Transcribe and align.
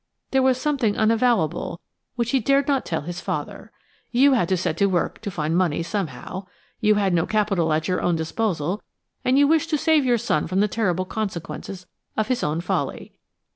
There 0.31 0.41
was 0.41 0.57
something 0.59 0.97
unavowable, 0.97 1.79
which 2.15 2.31
he 2.31 2.39
dared 2.39 2.67
not 2.67 2.87
tell 2.87 3.01
his 3.01 3.21
father. 3.21 3.71
You 4.09 4.33
had 4.33 4.49
to 4.49 4.57
set 4.57 4.75
to 4.77 4.87
work 4.87 5.21
to 5.21 5.29
find 5.29 5.55
money 5.55 5.83
somehow. 5.83 6.47
You 6.79 6.95
had 6.95 7.13
no 7.13 7.27
capital 7.27 7.71
at 7.71 7.87
your 7.87 8.01
own 8.01 8.15
disposal, 8.15 8.81
and 9.23 9.37
you 9.37 9.47
wished 9.47 9.69
to 9.69 9.77
save 9.77 10.03
your 10.03 10.17
son 10.17 10.47
from 10.47 10.59
the 10.59 10.67
terrible 10.67 11.05
consequences 11.05 11.85
of 12.17 12.29
his 12.29 12.43
own 12.43 12.61
folly. 12.61 13.13